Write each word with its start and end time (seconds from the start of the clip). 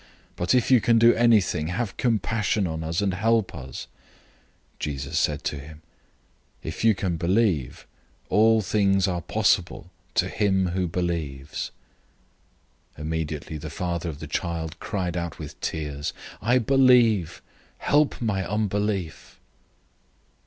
But 0.35 0.55
if 0.55 0.71
you 0.71 0.81
can 0.81 0.97
do 0.97 1.13
anything, 1.13 1.67
have 1.67 1.95
compassion 1.95 2.65
on 2.65 2.83
us, 2.83 3.01
and 3.01 3.13
help 3.13 3.53
us." 3.53 3.85
009:023 4.79 4.79
Jesus 4.79 5.19
said 5.19 5.43
to 5.43 5.59
him, 5.59 5.83
"If 6.63 6.83
you 6.83 6.95
can 6.95 7.17
believe, 7.17 7.85
all 8.27 8.63
things 8.63 9.07
are 9.07 9.21
possible 9.21 9.91
to 10.15 10.27
him 10.27 10.69
who 10.69 10.87
believes." 10.87 11.69
009:024 12.97 13.01
Immediately 13.03 13.57
the 13.59 13.69
father 13.69 14.09
of 14.09 14.17
the 14.17 14.25
child 14.25 14.79
cried 14.79 15.15
out 15.15 15.37
with 15.37 15.61
tears, 15.61 16.13
"I 16.41 16.57
believe. 16.57 17.43
Help 17.77 18.19
my 18.19 18.43
unbelief!" 18.43 19.39